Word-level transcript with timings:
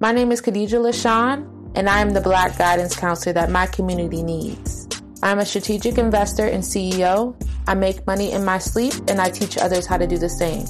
My 0.00 0.12
name 0.12 0.30
is 0.30 0.40
Khadijah 0.40 0.76
Lashaun, 0.76 1.72
and 1.74 1.90
I 1.90 2.00
am 2.00 2.10
the 2.10 2.20
Black 2.20 2.56
guidance 2.56 2.94
counselor 2.94 3.32
that 3.32 3.50
my 3.50 3.66
community 3.66 4.22
needs. 4.22 4.86
I'm 5.24 5.40
a 5.40 5.44
strategic 5.44 5.98
investor 5.98 6.46
and 6.46 6.62
CEO. 6.62 7.34
I 7.66 7.74
make 7.74 8.06
money 8.06 8.30
in 8.30 8.44
my 8.44 8.58
sleep, 8.58 8.94
and 9.08 9.20
I 9.20 9.28
teach 9.28 9.58
others 9.58 9.86
how 9.86 9.96
to 9.96 10.06
do 10.06 10.16
the 10.16 10.28
same. 10.28 10.66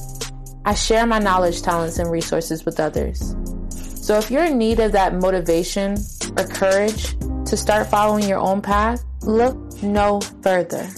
I 0.64 0.72
share 0.72 1.06
my 1.06 1.18
knowledge, 1.18 1.60
talents, 1.60 1.98
and 1.98 2.10
resources 2.10 2.64
with 2.64 2.80
others. 2.80 3.36
So 3.68 4.16
if 4.16 4.30
you're 4.30 4.46
in 4.46 4.56
need 4.56 4.80
of 4.80 4.92
that 4.92 5.14
motivation 5.14 5.98
or 6.38 6.44
courage 6.46 7.14
to 7.44 7.54
start 7.54 7.86
following 7.88 8.26
your 8.26 8.38
own 8.38 8.62
path, 8.62 9.04
look 9.20 9.58
no 9.82 10.22
further. 10.42 10.88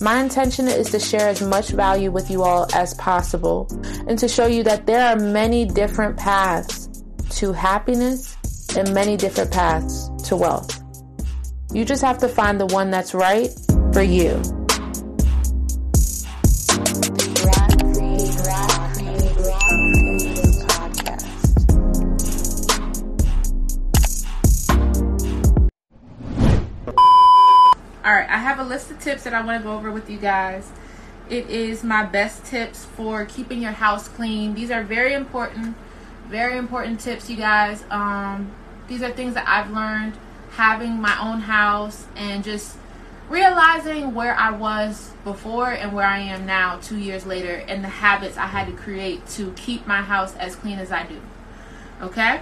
My 0.00 0.20
intention 0.20 0.68
is 0.68 0.90
to 0.90 1.00
share 1.00 1.28
as 1.28 1.40
much 1.40 1.70
value 1.70 2.10
with 2.10 2.30
you 2.30 2.42
all 2.42 2.66
as 2.74 2.94
possible 2.94 3.66
and 4.06 4.18
to 4.18 4.28
show 4.28 4.46
you 4.46 4.62
that 4.64 4.86
there 4.86 5.06
are 5.06 5.16
many 5.16 5.64
different 5.64 6.18
paths 6.18 6.88
to 7.38 7.52
happiness 7.52 8.36
and 8.76 8.92
many 8.92 9.16
different 9.16 9.50
paths 9.50 10.10
to 10.28 10.36
wealth. 10.36 10.82
You 11.72 11.84
just 11.84 12.02
have 12.02 12.18
to 12.18 12.28
find 12.28 12.60
the 12.60 12.66
one 12.66 12.90
that's 12.90 13.14
right 13.14 13.50
for 13.92 14.02
you. 14.02 14.42
Tips 29.06 29.22
that 29.22 29.32
I 29.32 29.40
want 29.40 29.62
to 29.62 29.64
go 29.64 29.76
over 29.76 29.92
with 29.92 30.10
you 30.10 30.18
guys. 30.18 30.68
It 31.30 31.48
is 31.48 31.84
my 31.84 32.04
best 32.04 32.44
tips 32.44 32.84
for 32.84 33.24
keeping 33.24 33.62
your 33.62 33.70
house 33.70 34.08
clean. 34.08 34.54
These 34.54 34.72
are 34.72 34.82
very 34.82 35.14
important, 35.14 35.76
very 36.28 36.58
important 36.58 36.98
tips, 36.98 37.30
you 37.30 37.36
guys. 37.36 37.84
Um, 37.88 38.50
these 38.88 39.02
are 39.02 39.12
things 39.12 39.34
that 39.34 39.46
I've 39.46 39.70
learned 39.70 40.14
having 40.56 41.00
my 41.00 41.16
own 41.20 41.42
house 41.42 42.06
and 42.16 42.42
just 42.42 42.78
realizing 43.28 44.12
where 44.12 44.34
I 44.34 44.50
was 44.50 45.12
before 45.22 45.70
and 45.70 45.92
where 45.92 46.06
I 46.06 46.18
am 46.18 46.44
now, 46.44 46.78
two 46.78 46.98
years 46.98 47.26
later, 47.26 47.62
and 47.68 47.84
the 47.84 47.88
habits 47.88 48.36
I 48.36 48.46
had 48.46 48.66
to 48.66 48.72
create 48.72 49.24
to 49.30 49.52
keep 49.52 49.86
my 49.86 50.02
house 50.02 50.34
as 50.34 50.56
clean 50.56 50.80
as 50.80 50.90
I 50.90 51.06
do. 51.06 51.20
Okay? 52.02 52.40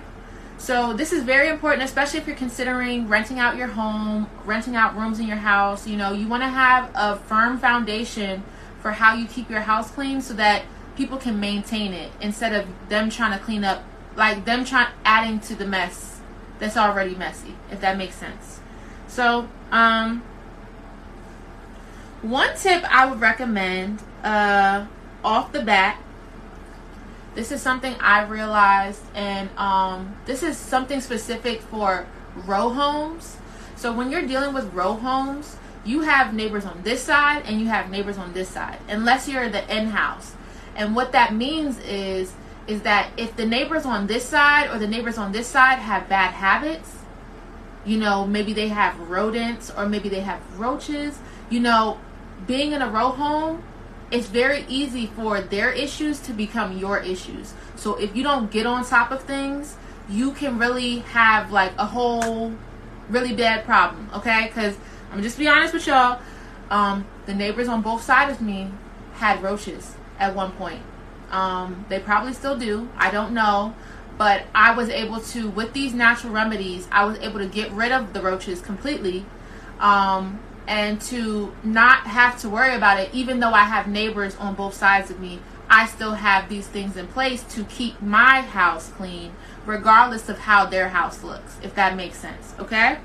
So 0.59 0.93
this 0.93 1.13
is 1.13 1.25
very 1.25 1.49
important, 1.49 1.83
especially 1.83 2.21
if 2.21 2.27
you're 2.27 2.37
considering 2.37 3.09
renting 3.09 3.39
out 3.39 3.57
your 3.57 3.69
home, 3.69 4.29
renting 4.45 4.77
out 4.77 4.97
rooms 4.97 5.19
in 5.19 5.27
your 5.27 5.37
house. 5.37 5.87
You 5.87 5.97
know, 5.97 6.13
you 6.13 6.27
want 6.29 6.43
to 6.43 6.49
have 6.49 6.91
a 6.95 7.17
firm 7.17 7.59
foundation 7.59 8.43
for 8.81 8.93
how 8.93 9.15
you 9.15 9.27
keep 9.27 9.51
your 9.51 9.61
house 9.61 9.91
clean 9.91 10.21
so 10.21 10.35
that 10.35 10.63
people 10.97 11.19
can 11.19 11.41
maintain 11.41 11.93
it 11.93 12.13
instead 12.21 12.53
of 12.53 12.67
them 12.89 13.11
trying 13.11 13.37
to 13.37 13.45
clean 13.45 13.65
up, 13.65 13.83
like 14.17 14.45
them 14.45 14.65
trying 14.65 14.89
adding 15.05 15.41
to 15.41 15.55
the 15.55 15.67
mess 15.67 16.21
that's 16.59 16.77
already 16.77 17.15
messy. 17.15 17.55
If 17.71 17.81
that 17.81 17.99
makes 17.99 18.15
sense. 18.15 18.61
So, 19.09 19.49
um, 19.71 20.23
one 22.23 22.57
tip 22.57 22.85
I 22.91 23.07
would 23.07 23.21
recommend 23.21 24.03
uh, 24.23 24.87
off 25.23 25.53
the 25.53 25.63
bat 25.63 26.01
this 27.35 27.51
is 27.51 27.61
something 27.61 27.95
I 28.01 28.25
realized, 28.25 29.03
and 29.15 29.49
um, 29.59 30.15
this 30.27 30.43
is 30.43 30.57
something 30.57 31.01
specific 31.01 31.61
for 31.63 32.07
row 32.37 32.69
homes. 32.69 33.37
So 33.77 33.93
when 33.93 34.11
you're 34.11 34.27
dealing 34.27 34.55
with 34.55 34.73
row 34.73 34.95
homes, 34.95 35.57
you 35.85 36.03
have 36.03 36.33
neighbors 36.33 36.65
on 36.65 36.83
this 36.83 37.03
side 37.03 37.43
and 37.47 37.61
you 37.61 37.67
have 37.67 37.91
neighbors 37.91 38.17
on 38.17 38.33
this 38.33 38.49
side, 38.49 38.79
unless 38.89 39.29
you're 39.29 39.49
the 39.49 39.77
in 39.77 39.89
house. 39.89 40.35
And 40.77 40.97
what 40.97 41.13
that 41.13 41.35
means 41.35 41.79
is 41.81 42.33
is 42.67 42.81
that 42.81 43.11
if 43.19 43.37
the 43.37 43.45
neighbors 43.45 43.85
on 43.85 44.07
this 44.07 44.25
side 44.25 44.71
or 44.71 44.79
the 44.79 44.87
neighbors 44.87 45.19
on 45.19 45.33
this 45.33 45.47
side 45.47 45.79
have 45.79 46.09
bad 46.09 46.33
habits, 46.33 46.97
you 47.85 47.99
know, 47.99 48.27
maybe 48.27 48.55
they 48.55 48.69
have 48.69 48.99
rodents 48.99 49.71
or 49.71 49.87
maybe 49.87 50.09
they 50.09 50.21
have 50.21 50.41
roaches, 50.59 51.19
you 51.51 51.61
know, 51.61 51.99
being 52.47 52.73
in 52.73 52.81
a 52.81 52.89
row 52.89 53.11
home 53.11 53.63
it's 54.15 54.29
very 54.29 54.65
easy 54.69 55.07
for 55.07 55.41
their 55.41 55.73
issues 55.73 56.21
to 56.21 56.33
become 56.33 56.79
your 56.79 56.99
issues. 57.01 57.53
So 57.75 57.97
if 57.97 58.15
you 58.15 58.23
don't 58.23 58.49
get 58.49 58.65
on 58.65 58.85
top 58.85 59.11
of 59.11 59.25
things, 59.25 59.77
you 60.09 60.31
can 60.31 60.57
really 60.57 61.01
have 61.01 61.51
like 61.51 61.73
a 61.77 61.87
whole 61.87 62.53
really 63.09 63.35
bad 63.35 63.65
problem, 63.65 64.09
okay? 64.15 64.47
Because 64.47 64.77
I'm 65.11 65.21
just 65.21 65.37
be 65.37 65.49
honest 65.49 65.75
with 65.75 65.87
y'all. 65.89 66.21
Um, 66.71 67.07
the 67.27 67.35
neighbors 67.35 67.67
on 67.67 67.83
both 67.83 68.03
sides 68.03 68.37
of 68.37 68.41
me 68.41 68.71
had 69.15 69.43
roaches 69.43 69.97
at 70.21 70.35
one 70.35 70.53
point. 70.53 70.83
Um, 71.33 71.85
they 71.89 71.99
probably 71.99 72.35
still 72.35 72.57
do. 72.57 72.89
I 72.97 73.11
don't 73.11 73.35
know. 73.35 73.75
But 74.17 74.45
I 74.55 74.77
was 74.77 74.91
able 74.91 75.21
to, 75.21 75.51
with 75.51 75.73
these 75.73 75.93
natural 75.93 76.33
remedies, 76.33 76.87
I 76.93 77.05
was 77.05 77.19
able 77.19 77.41
to 77.41 77.47
get 77.47 77.73
rid 77.73 77.91
of 77.91 78.13
the 78.13 78.23
roaches 78.23 78.61
completely. 78.61 79.27
Um, 79.81 80.39
and 80.67 81.01
to 81.03 81.55
not 81.63 82.07
have 82.07 82.41
to 82.41 82.49
worry 82.49 82.75
about 82.75 82.99
it, 82.99 83.11
even 83.13 83.41
though 83.41 83.53
I 83.53 83.65
have 83.65 83.87
neighbors 83.87 84.37
on 84.37 84.55
both 84.55 84.75
sides 84.75 85.11
of 85.11 85.21
me, 85.21 85.41
I 85.69 85.87
still 85.87 86.15
have 86.15 86.49
these 86.49 86.67
things 86.67 86.97
in 86.97 87.09
place 87.09 87.43
to 87.55 87.65
keep 87.65 88.01
my 88.01 88.43
house 88.43 88.91
clean, 88.91 89.33
regardless 89.67 90.29
of 90.29 90.41
how 90.41 90.67
their 90.67 90.91
house 90.91 91.23
looks, 91.23 91.57
if 91.63 91.75
that 91.75 91.97
makes 91.97 92.19
sense. 92.19 92.55
Okay? 92.59 92.99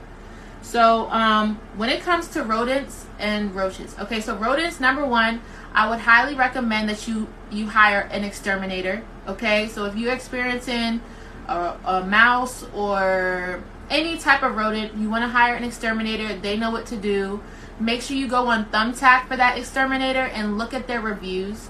So, 0.62 1.10
um, 1.10 1.56
when 1.78 1.90
it 1.90 2.02
comes 2.02 2.28
to 2.30 2.44
rodents 2.44 3.06
and 3.18 3.56
roaches, 3.56 3.96
okay, 3.98 4.20
so 4.20 4.36
rodents, 4.36 4.80
number 4.80 5.06
one, 5.06 5.42
I 5.74 5.90
would 5.90 6.00
highly 6.00 6.36
recommend 6.36 6.90
that 6.90 7.08
you 7.08 7.28
you 7.50 7.68
hire 7.68 8.02
an 8.12 8.24
exterminator. 8.24 9.04
Okay, 9.28 9.68
so 9.68 9.86
if 9.86 9.96
you're 9.96 10.14
experiencing 10.14 11.02
a, 11.48 11.76
a 11.86 12.06
mouse 12.06 12.66
or 12.74 13.64
any 13.90 14.18
type 14.18 14.44
of 14.44 14.56
rodent, 14.56 14.96
you 14.96 15.10
want 15.10 15.24
to 15.24 15.28
hire 15.28 15.56
an 15.56 15.64
exterminator. 15.64 16.34
They 16.36 16.58
know 16.58 16.72
what 16.72 16.86
to 16.88 16.98
do. 16.98 17.42
Make 17.80 18.02
sure 18.02 18.16
you 18.16 18.28
go 18.28 18.48
on 18.48 18.66
Thumbtack 18.66 19.28
for 19.28 19.38
that 19.38 19.58
exterminator 19.58 20.20
and 20.20 20.58
look 20.58 20.74
at 20.74 20.88
their 20.88 21.02
reviews. 21.02 21.70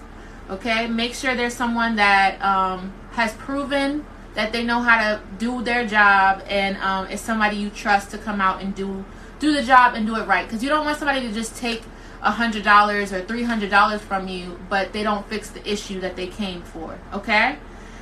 Okay, 0.49 0.87
make 0.87 1.13
sure 1.13 1.35
there's 1.35 1.53
someone 1.53 1.95
that 1.97 2.41
um, 2.41 2.93
has 3.11 3.33
proven 3.33 4.05
that 4.33 4.51
they 4.51 4.63
know 4.63 4.79
how 4.79 4.97
to 4.97 5.21
do 5.37 5.61
their 5.61 5.85
job 5.85 6.43
and 6.47 6.77
um, 6.77 7.07
is 7.07 7.21
somebody 7.21 7.57
you 7.57 7.69
trust 7.69 8.11
to 8.11 8.17
come 8.17 8.41
out 8.41 8.61
and 8.61 8.75
do 8.75 9.05
do 9.39 9.53
the 9.53 9.63
job 9.63 9.93
and 9.93 10.05
do 10.05 10.15
it 10.17 10.27
right. 10.27 10.45
Because 10.45 10.63
you 10.63 10.69
don't 10.69 10.85
want 10.85 10.97
somebody 10.97 11.21
to 11.21 11.33
just 11.33 11.55
take 11.55 11.83
a 12.21 12.31
hundred 12.31 12.63
dollars 12.63 13.13
or 13.13 13.23
three 13.23 13.43
hundred 13.43 13.69
dollars 13.69 14.01
from 14.01 14.27
you, 14.27 14.59
but 14.69 14.91
they 14.91 15.03
don't 15.03 15.27
fix 15.29 15.49
the 15.51 15.71
issue 15.71 15.99
that 15.99 16.15
they 16.15 16.27
came 16.27 16.63
for. 16.63 16.97
Okay, 17.13 17.57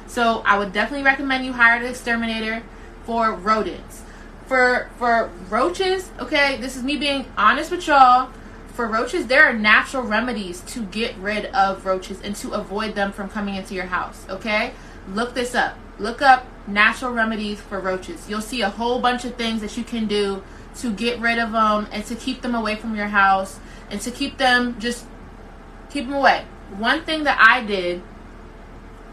so 0.08 0.42
I 0.46 0.58
would 0.58 0.72
definitely 0.72 1.04
recommend 1.04 1.46
you 1.46 1.54
hire 1.54 1.80
an 1.80 1.86
exterminator 1.86 2.64
for 3.06 3.34
rodents 3.34 4.04
for 4.48 4.90
for 4.98 5.30
roaches, 5.50 6.10
okay, 6.20 6.58
this 6.58 6.76
is 6.76 6.84
me 6.84 6.98
being 6.98 7.26
honest 7.38 7.70
with 7.72 7.86
y'all. 7.86 8.32
For 8.74 8.88
roaches, 8.88 9.28
there 9.28 9.44
are 9.44 9.54
natural 9.54 10.04
remedies 10.04 10.62
to 10.62 10.84
get 10.86 11.16
rid 11.18 11.46
of 11.48 11.86
roaches 11.86 12.22
and 12.22 12.36
to 12.38 12.52
avoid 12.52 12.96
them 12.96 13.12
from 13.12 13.28
coming 13.28 13.56
into 13.56 13.74
your 13.74 13.88
house, 13.88 14.26
okay? 14.30 14.74
Look 15.10 15.34
this 15.34 15.56
up. 15.56 15.76
Look 15.98 16.22
up 16.22 16.46
natural 16.68 17.12
remedies 17.12 17.60
for 17.60 17.80
roaches. 17.80 18.30
You'll 18.30 18.42
see 18.42 18.62
a 18.62 18.70
whole 18.70 19.00
bunch 19.00 19.26
of 19.26 19.36
things 19.36 19.62
that 19.62 19.78
you 19.78 19.84
can 19.84 20.06
do 20.06 20.44
to 20.76 20.94
get 20.94 21.20
rid 21.20 21.40
of 21.40 21.54
them 21.54 21.88
and 21.92 22.06
to 22.06 22.16
keep 22.16 22.42
them 22.42 22.54
away 22.54 22.76
from 22.76 22.96
your 22.96 23.08
house 23.08 23.60
and 23.90 24.00
to 24.02 24.12
keep 24.12 24.38
them 24.38 24.80
just 24.80 25.08
keep 25.90 26.06
them 26.06 26.14
away. 26.14 26.46
One 26.78 27.04
thing 27.04 27.24
that 27.24 27.40
I 27.42 27.66
did 27.66 28.04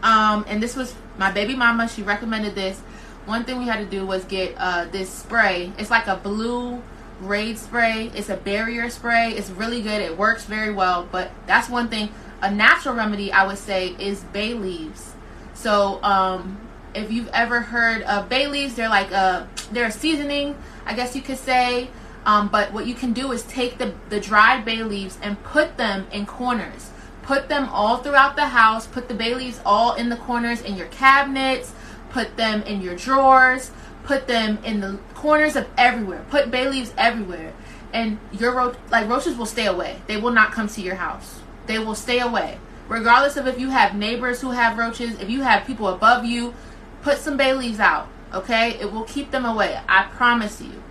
um 0.03 0.45
and 0.47 0.61
this 0.61 0.75
was 0.75 0.93
my 1.17 1.31
baby 1.31 1.55
mama, 1.55 1.87
she 1.87 2.03
recommended 2.03 2.53
this 2.53 2.81
one 3.25 3.43
thing 3.43 3.57
we 3.57 3.65
had 3.65 3.79
to 3.79 3.85
do 3.85 4.05
was 4.05 4.23
get 4.25 4.55
uh, 4.57 4.85
this 4.85 5.09
spray. 5.09 5.71
It's 5.77 5.89
like 5.89 6.07
a 6.07 6.15
blue 6.15 6.81
raid 7.19 7.57
spray. 7.57 8.11
It's 8.15 8.29
a 8.29 8.37
barrier 8.37 8.89
spray. 8.89 9.31
It's 9.31 9.49
really 9.49 9.81
good. 9.81 10.01
It 10.01 10.17
works 10.17 10.45
very 10.45 10.71
well. 10.71 11.07
But 11.11 11.31
that's 11.47 11.69
one 11.69 11.87
thing. 11.89 12.09
A 12.41 12.51
natural 12.51 12.95
remedy 12.95 13.31
I 13.31 13.45
would 13.47 13.57
say 13.57 13.95
is 13.99 14.23
bay 14.25 14.53
leaves. 14.53 15.13
So 15.53 16.03
um, 16.03 16.59
if 16.93 17.11
you've 17.11 17.29
ever 17.29 17.61
heard 17.61 18.03
of 18.03 18.29
bay 18.29 18.47
leaves, 18.47 18.75
they're 18.75 18.89
like 18.89 19.11
a 19.11 19.49
they're 19.71 19.87
a 19.87 19.91
seasoning, 19.91 20.55
I 20.85 20.93
guess 20.93 21.15
you 21.15 21.21
could 21.21 21.37
say. 21.37 21.89
Um, 22.25 22.49
but 22.49 22.73
what 22.73 22.87
you 22.87 22.95
can 22.95 23.13
do 23.13 23.31
is 23.31 23.43
take 23.43 23.77
the 23.77 23.93
the 24.09 24.19
dried 24.19 24.65
bay 24.65 24.83
leaves 24.83 25.17
and 25.21 25.41
put 25.43 25.77
them 25.77 26.07
in 26.11 26.25
corners. 26.25 26.91
Put 27.23 27.49
them 27.49 27.69
all 27.69 27.97
throughout 27.97 28.35
the 28.35 28.47
house. 28.47 28.85
Put 28.85 29.07
the 29.07 29.15
bay 29.15 29.33
leaves 29.33 29.59
all 29.65 29.95
in 29.95 30.09
the 30.09 30.17
corners 30.17 30.61
in 30.61 30.75
your 30.75 30.87
cabinets 30.87 31.73
put 32.15 32.37
them 32.37 32.63
in 32.63 32.81
your 32.81 32.95
drawers, 32.95 33.71
put 34.05 34.25
them 34.25 34.57
in 34.63 34.79
the 34.79 34.97
corners 35.15 35.57
of 35.57 35.67
everywhere, 35.77 36.25
put 36.29 36.49
bay 36.49 36.69
leaves 36.69 36.93
everywhere, 36.97 37.51
and 37.91 38.17
your 38.31 38.55
ro- 38.55 38.73
like 38.89 39.09
roaches 39.09 39.35
will 39.35 39.45
stay 39.45 39.65
away. 39.65 40.01
They 40.07 40.15
will 40.15 40.31
not 40.31 40.53
come 40.53 40.69
to 40.69 40.81
your 40.81 40.95
house. 40.95 41.41
They 41.67 41.77
will 41.77 41.93
stay 41.93 42.19
away, 42.19 42.57
regardless 42.87 43.35
of 43.35 43.47
if 43.47 43.59
you 43.59 43.69
have 43.69 43.95
neighbors 43.95 44.39
who 44.39 44.51
have 44.51 44.77
roaches, 44.77 45.19
if 45.19 45.29
you 45.29 45.41
have 45.41 45.67
people 45.67 45.89
above 45.89 46.23
you. 46.23 46.53
Put 47.01 47.17
some 47.17 47.35
bay 47.35 47.53
leaves 47.53 47.81
out, 47.81 48.07
okay? 48.33 48.79
It 48.79 48.93
will 48.93 49.03
keep 49.03 49.31
them 49.31 49.43
away. 49.43 49.77
I 49.89 50.03
promise 50.03 50.61
you. 50.61 50.81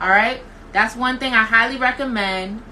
All 0.00 0.10
right, 0.10 0.42
that's 0.72 0.94
one 0.94 1.18
thing 1.18 1.34
I 1.34 1.42
highly 1.42 1.76
recommend. 1.76 2.62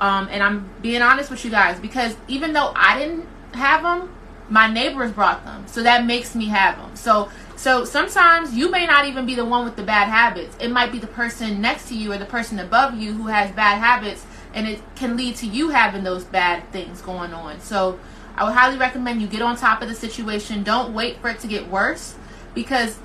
Um, 0.00 0.28
and 0.32 0.42
I'm 0.42 0.68
being 0.82 1.00
honest 1.00 1.30
with 1.30 1.44
you 1.44 1.52
guys 1.52 1.78
because 1.78 2.16
even 2.26 2.54
though 2.54 2.72
I 2.74 2.98
didn't 2.98 3.28
have 3.54 3.84
them, 3.84 4.15
my 4.48 4.72
neighbors 4.72 5.12
brought 5.12 5.44
them. 5.44 5.66
So 5.66 5.82
that 5.82 6.06
makes 6.06 6.34
me 6.34 6.46
have 6.46 6.76
them. 6.76 6.96
So 6.96 7.30
so 7.56 7.84
sometimes 7.84 8.54
you 8.54 8.70
may 8.70 8.86
not 8.86 9.06
even 9.06 9.24
be 9.24 9.34
the 9.34 9.44
one 9.44 9.64
with 9.64 9.76
the 9.76 9.82
bad 9.82 10.08
habits. 10.08 10.56
It 10.60 10.70
might 10.70 10.92
be 10.92 10.98
the 10.98 11.06
person 11.06 11.60
next 11.60 11.88
to 11.88 11.96
you 11.96 12.12
or 12.12 12.18
the 12.18 12.26
person 12.26 12.58
above 12.58 12.94
you 12.94 13.14
who 13.14 13.28
has 13.28 13.50
bad 13.52 13.78
habits 13.78 14.26
and 14.54 14.68
it 14.68 14.80
can 14.94 15.16
lead 15.16 15.36
to 15.36 15.46
you 15.46 15.70
having 15.70 16.04
those 16.04 16.24
bad 16.24 16.70
things 16.70 17.00
going 17.00 17.32
on. 17.32 17.60
So 17.60 17.98
I 18.36 18.44
would 18.44 18.52
highly 18.52 18.76
recommend 18.76 19.22
you 19.22 19.26
get 19.26 19.40
on 19.42 19.56
top 19.56 19.80
of 19.80 19.88
the 19.88 19.94
situation. 19.94 20.62
Don't 20.62 20.92
wait 20.92 21.18
for 21.18 21.30
it 21.30 21.40
to 21.40 21.46
get 21.46 21.68
worse 21.68 22.14
because 22.54 22.98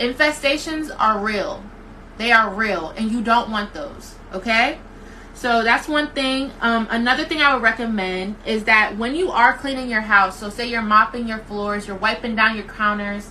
infestations 0.00 0.90
are 0.98 1.18
real. 1.18 1.62
They 2.16 2.32
are 2.32 2.52
real 2.52 2.90
and 2.96 3.12
you 3.12 3.22
don't 3.22 3.50
want 3.50 3.74
those, 3.74 4.16
okay? 4.32 4.78
So 5.38 5.62
that's 5.62 5.86
one 5.86 6.08
thing. 6.08 6.50
Um, 6.60 6.88
another 6.90 7.24
thing 7.24 7.40
I 7.40 7.54
would 7.54 7.62
recommend 7.62 8.34
is 8.44 8.64
that 8.64 8.98
when 8.98 9.14
you 9.14 9.30
are 9.30 9.56
cleaning 9.56 9.88
your 9.88 10.00
house, 10.00 10.40
so 10.40 10.50
say 10.50 10.66
you're 10.66 10.82
mopping 10.82 11.28
your 11.28 11.38
floors, 11.38 11.86
you're 11.86 11.94
wiping 11.94 12.34
down 12.34 12.56
your 12.56 12.64
counters, 12.64 13.30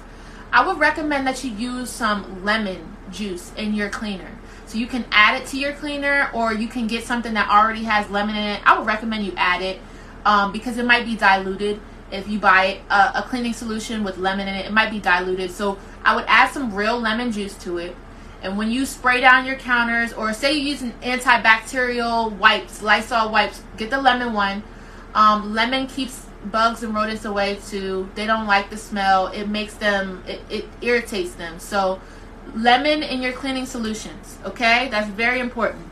I 0.54 0.66
would 0.66 0.80
recommend 0.80 1.28
that 1.28 1.44
you 1.44 1.52
use 1.52 1.90
some 1.90 2.46
lemon 2.46 2.96
juice 3.12 3.52
in 3.58 3.74
your 3.74 3.90
cleaner. 3.90 4.32
So 4.68 4.78
you 4.78 4.88
can 4.88 5.04
add 5.12 5.42
it 5.42 5.48
to 5.48 5.58
your 5.58 5.74
cleaner 5.74 6.32
or 6.34 6.54
you 6.54 6.70
can 6.70 6.88
get 6.88 7.04
something 7.04 7.34
that 7.34 7.50
already 7.50 7.84
has 7.84 8.10
lemon 8.10 8.38
in 8.38 8.44
it. 8.52 8.62
I 8.66 8.78
would 8.78 8.88
recommend 8.88 9.26
you 9.26 9.34
add 9.36 9.62
it 9.62 9.82
um, 10.24 10.54
because 10.54 10.78
it 10.78 10.86
might 10.86 11.04
be 11.04 11.18
diluted. 11.18 11.82
If 12.10 12.30
you 12.30 12.40
buy 12.40 12.80
a, 12.90 13.12
a 13.16 13.26
cleaning 13.28 13.52
solution 13.52 14.06
with 14.06 14.18
lemon 14.18 14.48
in 14.48 14.56
it, 14.56 14.68
it 14.68 14.72
might 14.72 14.92
be 14.92 15.00
diluted. 15.00 15.52
So 15.52 15.78
I 16.06 16.16
would 16.16 16.26
add 16.30 16.52
some 16.52 16.74
real 16.74 16.98
lemon 16.98 17.34
juice 17.34 17.58
to 17.64 17.80
it. 17.80 17.98
And 18.42 18.58
when 18.58 18.72
you 18.72 18.86
spray 18.86 19.22
down 19.22 19.46
your 19.46 19.56
counters, 19.56 20.14
or 20.14 20.32
say 20.34 20.54
you 20.54 20.70
use 20.70 20.82
an 20.82 20.94
antibacterial 21.02 22.32
wipes, 22.34 22.82
Lysol 22.82 23.32
wipes, 23.32 23.62
get 23.78 23.90
the 23.90 24.02
lemon 24.02 24.34
one. 24.34 24.64
Um, 25.16 25.54
lemon 25.54 25.88
keeps 25.88 26.26
bugs 26.46 26.84
and 26.84 26.94
rodents 26.94 27.26
away 27.26 27.60
too. 27.68 28.10
They 28.16 28.28
don't 28.28 28.46
like 28.46 28.70
the 28.70 28.78
smell. 28.78 29.28
It 29.28 29.48
makes 29.48 29.74
them, 29.74 30.24
it, 30.28 30.42
it 30.50 30.66
irritates 30.82 31.34
them. 31.34 31.60
So, 31.60 32.00
lemon 32.56 33.04
in 33.04 33.22
your 33.22 33.34
cleaning 33.34 33.66
solutions, 33.66 34.38
okay? 34.46 34.88
That's 34.90 35.10
very 35.10 35.40
important. 35.40 35.90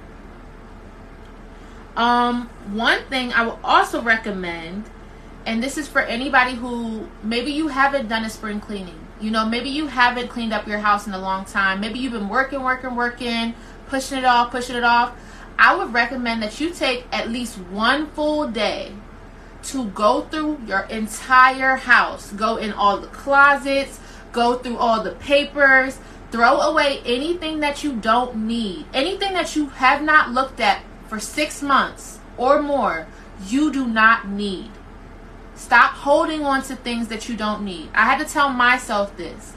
Um, 1.96 2.50
one 2.72 3.04
thing 3.06 3.32
I 3.34 3.46
will 3.46 3.60
also 3.64 4.02
recommend, 4.02 4.90
and 5.46 5.64
this 5.64 5.78
is 5.78 5.88
for 5.88 6.02
anybody 6.02 6.56
who 6.56 7.08
maybe 7.24 7.52
you 7.52 7.70
haven't 7.70 8.08
done 8.08 8.26
a 8.26 8.30
spring 8.30 8.60
cleaning. 8.60 9.05
You 9.22 9.32
know, 9.32 9.46
maybe 9.46 9.70
you 9.70 9.88
haven't 9.88 10.28
cleaned 10.28 10.54
up 10.54 10.68
your 10.68 10.80
house 10.80 11.08
in 11.08 11.14
a 11.14 11.20
long 11.20 11.46
time. 11.46 11.80
Maybe 11.80 12.00
you've 12.00 12.12
been 12.12 12.30
working, 12.30 12.64
working, 12.64 12.96
working, 12.96 13.56
pushing 13.88 14.18
it 14.18 14.26
off, 14.26 14.52
pushing 14.52 14.76
it 14.76 14.84
off. 14.84 15.16
I 15.58 15.76
would 15.76 15.94
recommend 15.94 16.44
that 16.44 16.60
you 16.60 16.72
take 16.72 17.06
at 17.12 17.30
least 17.30 17.58
one 17.58 18.08
full 18.08 18.48
day 18.50 18.92
to 19.64 19.86
go 19.88 20.22
through 20.22 20.60
your 20.68 20.82
entire 20.82 21.76
house. 21.76 22.32
Go 22.34 22.58
in 22.58 22.74
all 22.74 22.98
the 22.98 23.08
closets, 23.08 24.00
go 24.32 24.56
through 24.56 24.78
all 24.78 25.02
the 25.02 25.12
papers, 25.12 25.98
throw 26.32 26.60
away 26.60 27.02
anything 27.06 27.62
that 27.62 27.84
you 27.84 27.96
don't 27.96 28.36
need. 28.36 28.86
Anything 28.94 29.34
that 29.34 29.56
you 29.56 29.68
have 29.70 30.02
not 30.04 30.32
looked 30.32 30.60
at 30.60 30.84
for 31.08 31.20
six 31.20 31.62
months 31.62 32.20
or 32.38 32.62
more, 32.62 33.08
you 33.48 33.72
do 33.72 33.88
not 33.88 34.28
need. 34.28 34.72
Stop 35.56 35.94
holding 35.94 36.44
on 36.44 36.62
to 36.64 36.76
things 36.76 37.08
that 37.08 37.30
you 37.30 37.36
don't 37.36 37.64
need. 37.64 37.90
I 37.94 38.06
had 38.06 38.26
to 38.26 38.32
tell 38.32 38.50
myself 38.50 39.16
this. 39.16 39.54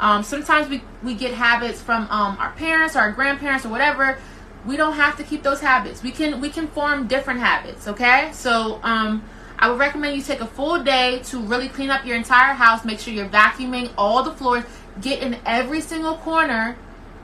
Um, 0.00 0.22
sometimes 0.22 0.68
we, 0.68 0.82
we 1.02 1.14
get 1.14 1.34
habits 1.34 1.80
from 1.80 2.08
um, 2.10 2.36
our 2.38 2.52
parents 2.52 2.96
or 2.96 3.00
our 3.00 3.12
grandparents 3.12 3.64
or 3.64 3.68
whatever. 3.68 4.18
We 4.66 4.76
don't 4.76 4.94
have 4.94 5.16
to 5.18 5.22
keep 5.22 5.42
those 5.42 5.60
habits. 5.60 6.02
We 6.02 6.10
can 6.10 6.40
we 6.40 6.48
can 6.48 6.68
form 6.68 7.06
different 7.06 7.40
habits. 7.40 7.86
Okay, 7.86 8.30
so 8.32 8.80
um, 8.82 9.22
I 9.58 9.68
would 9.68 9.78
recommend 9.78 10.16
you 10.16 10.22
take 10.22 10.40
a 10.40 10.46
full 10.46 10.82
day 10.82 11.20
to 11.24 11.38
really 11.38 11.68
clean 11.68 11.90
up 11.90 12.04
your 12.06 12.16
entire 12.16 12.54
house. 12.54 12.84
Make 12.84 12.98
sure 12.98 13.12
you're 13.12 13.28
vacuuming 13.28 13.92
all 13.98 14.22
the 14.22 14.32
floors. 14.32 14.64
Get 15.00 15.22
in 15.22 15.38
every 15.44 15.82
single 15.82 16.16
corner. 16.16 16.76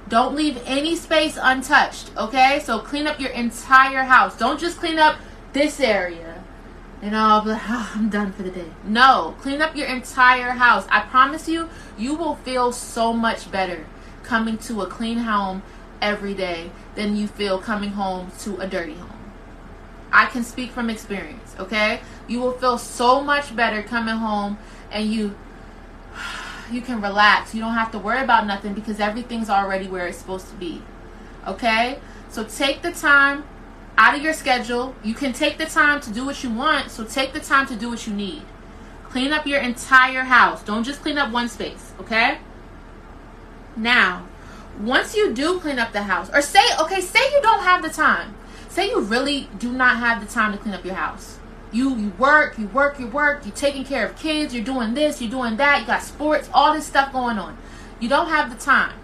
Don't 0.08 0.34
leave 0.34 0.60
any 0.66 0.96
space 0.96 1.38
untouched. 1.40 2.10
Okay, 2.16 2.60
so 2.64 2.78
clean 2.78 3.06
up 3.06 3.18
your 3.18 3.30
entire 3.30 4.02
house. 4.02 4.36
Don't 4.36 4.60
just 4.60 4.78
clean 4.78 4.98
up 4.98 5.16
this 5.52 5.80
area. 5.80 6.29
Know, 7.02 7.16
I'll 7.16 7.40
be 7.40 7.50
like, 7.50 7.62
oh, 7.66 7.92
I'm 7.94 8.10
done 8.10 8.32
for 8.32 8.42
the 8.42 8.50
day. 8.50 8.70
No, 8.84 9.34
clean 9.40 9.62
up 9.62 9.74
your 9.74 9.86
entire 9.86 10.50
house. 10.50 10.86
I 10.90 11.00
promise 11.00 11.48
you, 11.48 11.70
you 11.96 12.14
will 12.14 12.36
feel 12.36 12.72
so 12.72 13.12
much 13.14 13.50
better 13.50 13.86
coming 14.22 14.58
to 14.58 14.82
a 14.82 14.86
clean 14.86 15.18
home 15.18 15.62
every 16.02 16.34
day 16.34 16.70
than 16.94 17.16
you 17.16 17.26
feel 17.26 17.58
coming 17.58 17.90
home 17.90 18.30
to 18.40 18.58
a 18.58 18.66
dirty 18.66 18.94
home. 18.94 19.18
I 20.12 20.26
can 20.26 20.44
speak 20.44 20.72
from 20.72 20.90
experience, 20.90 21.54
okay? 21.58 22.00
You 22.28 22.40
will 22.40 22.52
feel 22.52 22.78
so 22.78 23.22
much 23.22 23.54
better 23.56 23.82
coming 23.82 24.16
home 24.16 24.58
and 24.90 25.10
you 25.10 25.34
you 26.70 26.82
can 26.82 27.00
relax. 27.00 27.54
You 27.54 27.62
don't 27.62 27.74
have 27.74 27.90
to 27.92 27.98
worry 27.98 28.22
about 28.22 28.46
nothing 28.46 28.74
because 28.74 29.00
everything's 29.00 29.48
already 29.48 29.88
where 29.88 30.06
it's 30.06 30.18
supposed 30.18 30.48
to 30.50 30.54
be. 30.54 30.82
Okay? 31.46 31.98
So 32.28 32.44
take 32.44 32.82
the 32.82 32.92
time 32.92 33.44
out 34.00 34.16
of 34.16 34.22
your 34.22 34.32
schedule. 34.32 34.94
You 35.04 35.12
can 35.12 35.34
take 35.34 35.58
the 35.58 35.66
time 35.66 36.00
to 36.00 36.10
do 36.10 36.24
what 36.24 36.42
you 36.42 36.48
want, 36.48 36.90
so 36.90 37.04
take 37.04 37.34
the 37.34 37.40
time 37.40 37.66
to 37.66 37.76
do 37.76 37.90
what 37.90 38.06
you 38.06 38.14
need. 38.14 38.42
Clean 39.04 39.30
up 39.30 39.46
your 39.46 39.60
entire 39.60 40.22
house. 40.22 40.62
Don't 40.62 40.84
just 40.84 41.02
clean 41.02 41.18
up 41.18 41.30
one 41.30 41.50
space, 41.50 41.92
okay? 42.00 42.38
Now, 43.76 44.26
once 44.80 45.14
you 45.14 45.34
do 45.34 45.60
clean 45.60 45.78
up 45.78 45.92
the 45.92 46.04
house, 46.04 46.30
or 46.32 46.40
say, 46.40 46.64
okay, 46.80 47.02
say 47.02 47.20
you 47.30 47.42
don't 47.42 47.62
have 47.62 47.82
the 47.82 47.90
time. 47.90 48.34
Say 48.70 48.88
you 48.88 49.00
really 49.00 49.50
do 49.58 49.70
not 49.70 49.98
have 49.98 50.26
the 50.26 50.32
time 50.32 50.52
to 50.52 50.58
clean 50.58 50.74
up 50.74 50.84
your 50.84 50.94
house. 50.94 51.38
You 51.70 51.94
you 51.94 52.12
work, 52.18 52.58
you 52.58 52.68
work, 52.68 52.98
you 52.98 53.06
work, 53.06 53.44
you're 53.44 53.54
taking 53.54 53.84
care 53.84 54.06
of 54.06 54.16
kids, 54.16 54.54
you're 54.54 54.64
doing 54.64 54.94
this, 54.94 55.20
you're 55.20 55.30
doing 55.30 55.56
that, 55.58 55.80
you 55.80 55.86
got 55.86 56.02
sports, 56.02 56.48
all 56.54 56.72
this 56.72 56.86
stuff 56.86 57.12
going 57.12 57.38
on. 57.38 57.58
You 58.00 58.08
don't 58.08 58.28
have 58.28 58.50
the 58.50 58.64
time. 58.64 58.94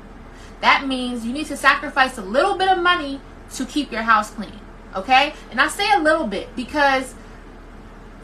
That 0.62 0.86
means 0.86 1.26
you 1.26 1.34
need 1.34 1.46
to 1.46 1.56
sacrifice 1.56 2.16
a 2.16 2.22
little 2.22 2.56
bit 2.56 2.68
of 2.68 2.78
money 2.78 3.20
to 3.56 3.66
keep 3.66 3.92
your 3.92 4.02
house 4.02 4.30
clean. 4.30 4.60
Okay? 4.96 5.34
And 5.50 5.60
I 5.60 5.68
say 5.68 5.84
a 5.92 6.00
little 6.00 6.26
bit 6.26 6.54
because 6.56 7.14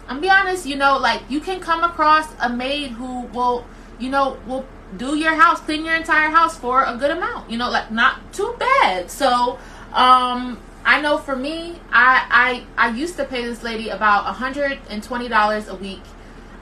I'm 0.09 0.21
be 0.21 0.29
honest, 0.29 0.67
you 0.67 0.77
know, 0.77 0.99
like 0.99 1.23
you 1.29 1.41
can 1.41 1.61
come 1.61 1.85
across 1.85 2.29
a 2.41 2.49
maid 2.49 2.93
who 2.93 3.23
will, 3.29 3.65
you 3.99 4.11
know, 4.11 4.39
will 4.47 4.67
do 4.97 5.17
your 5.17 5.35
house, 5.35 5.61
clean 5.61 5.85
your 5.85 5.95
entire 5.95 6.31
house 6.31 6.57
for 6.57 6.85
a 6.85 6.97
good 6.97 7.11
amount. 7.11 7.51
You 7.51 7.59
know, 7.59 7.71
like 7.71 7.91
not 7.91 8.33
too 8.33 8.55
bad. 8.59 9.11
So, 9.11 9.59
um, 9.93 10.61
I 10.85 11.01
know 11.01 11.19
for 11.19 11.37
me, 11.37 11.79
I 11.93 12.65
I, 12.77 12.89
I 12.89 12.95
used 12.95 13.17
to 13.17 13.25
pay 13.25 13.45
this 13.45 13.63
lady 13.63 13.89
about 13.89 14.25
$120 14.35 15.69
a 15.69 15.75
week. 15.77 16.01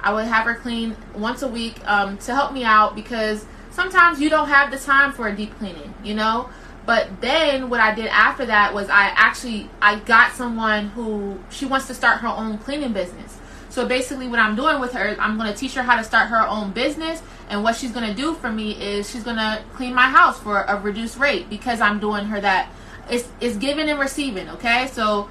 I 0.03 0.13
would 0.13 0.27
have 0.27 0.47
her 0.47 0.55
clean 0.55 0.97
once 1.15 1.43
a 1.43 1.49
week 1.49 1.77
um, 1.87 2.19
to 2.19 2.35
help 2.35 2.53
me 2.53 2.65
out 2.65 2.95
because 2.95 3.45
sometimes 3.71 4.21
you 4.21 4.31
don't 4.31 4.49
have 4.49 4.71
the 4.71 4.79
time 4.79 5.13
for 5.13 5.29
a 5.29 5.37
deep 5.37 5.57
cleaning, 5.59 5.93
you 6.03 6.15
know? 6.15 6.49
But 6.91 7.21
then 7.21 7.71
what 7.71 7.79
I 7.79 7.95
did 7.95 8.09
after 8.09 8.45
that 8.47 8.75
was 8.75 8.89
I 8.89 9.13
actually 9.15 9.71
I 9.81 10.01
got 10.01 10.33
someone 10.33 10.89
who 10.89 11.39
she 11.49 11.65
wants 11.65 11.87
to 11.87 11.95
start 11.95 12.19
her 12.19 12.27
own 12.27 12.59
cleaning 12.59 12.93
business. 12.93 13.39
So 13.69 13.87
basically 13.87 14.27
what 14.27 14.41
I'm 14.41 14.57
doing 14.57 14.81
with 14.81 14.95
her, 14.95 15.15
I'm 15.21 15.39
going 15.39 15.53
to 15.53 15.57
teach 15.57 15.75
her 15.75 15.85
how 15.85 15.97
to 15.97 16.03
start 16.03 16.31
her 16.31 16.41
own 16.41 16.73
business 16.73 17.23
and 17.49 17.63
what 17.63 17.77
she's 17.77 17.93
going 17.93 18.09
to 18.09 18.13
do 18.13 18.35
for 18.35 18.51
me 18.51 18.73
is 18.73 19.09
she's 19.09 19.23
going 19.23 19.37
to 19.37 19.63
clean 19.73 19.95
my 19.95 20.09
house 20.09 20.41
for 20.41 20.63
a 20.63 20.81
reduced 20.81 21.17
rate 21.17 21.49
because 21.49 21.81
I'm 21.81 22.01
doing 22.01 22.25
her 22.25 22.41
that 22.41 22.69
it's 23.09 23.29
it's 23.41 23.57
giving 23.57 23.89
and 23.89 24.01
receiving. 24.01 24.49
Okay, 24.49 24.89
so 24.89 25.29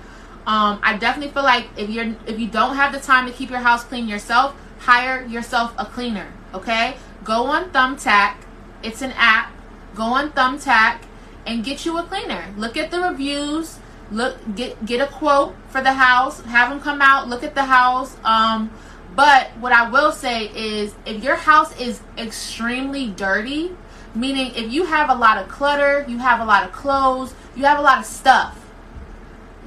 um, 0.47 0.79
I 0.81 0.95
definitely 0.97 1.33
feel 1.33 1.43
like 1.43 1.67
if 1.75 1.89
you're 1.89 2.15
if 2.25 2.39
you 2.39 2.47
don't 2.47 2.77
have 2.77 2.93
the 2.93 3.01
time 3.01 3.27
to 3.27 3.33
keep 3.33 3.49
your 3.49 3.59
house 3.59 3.83
clean 3.83 4.07
yourself, 4.07 4.55
hire 4.77 5.25
yourself 5.25 5.73
a 5.77 5.83
cleaner. 5.83 6.31
Okay, 6.53 6.95
go 7.25 7.47
on 7.47 7.69
Thumbtack. 7.71 8.37
It's 8.81 9.01
an 9.01 9.11
app. 9.17 9.51
Go 9.93 10.03
on 10.03 10.31
Thumbtack 10.31 10.99
and 11.45 11.63
get 11.63 11.85
you 11.85 11.97
a 11.97 12.03
cleaner. 12.03 12.53
Look 12.57 12.77
at 12.77 12.91
the 12.91 12.99
reviews. 13.01 13.79
Look 14.11 14.37
get 14.55 14.85
get 14.85 15.01
a 15.01 15.11
quote 15.11 15.55
for 15.69 15.81
the 15.81 15.93
house. 15.93 16.41
Have 16.41 16.69
them 16.69 16.81
come 16.81 17.01
out. 17.01 17.27
Look 17.27 17.43
at 17.43 17.55
the 17.55 17.65
house. 17.65 18.17
Um, 18.23 18.71
but 19.15 19.49
what 19.59 19.71
I 19.71 19.89
will 19.89 20.11
say 20.11 20.45
is, 20.45 20.95
if 21.05 21.23
your 21.23 21.35
house 21.35 21.77
is 21.79 22.01
extremely 22.17 23.07
dirty, 23.07 23.71
meaning 24.15 24.53
if 24.55 24.71
you 24.71 24.85
have 24.85 25.09
a 25.09 25.15
lot 25.15 25.37
of 25.37 25.47
clutter, 25.49 26.05
you 26.07 26.19
have 26.19 26.39
a 26.39 26.45
lot 26.45 26.63
of 26.63 26.71
clothes, 26.71 27.33
you 27.55 27.65
have 27.65 27.79
a 27.79 27.81
lot 27.81 27.99
of 27.99 28.05
stuff. 28.05 28.65